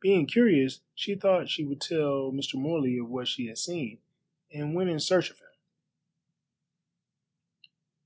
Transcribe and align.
Being 0.00 0.24
curious, 0.24 0.80
she 0.94 1.14
thought 1.16 1.50
she 1.50 1.62
would 1.62 1.82
tell 1.82 2.32
Mr. 2.32 2.54
Morley 2.54 2.96
of 2.96 3.10
what 3.10 3.28
she 3.28 3.48
had 3.48 3.58
seen, 3.58 3.98
and 4.50 4.74
went 4.74 4.88
in 4.88 4.98
search 4.98 5.28
of 5.28 5.36
him. 5.38 5.52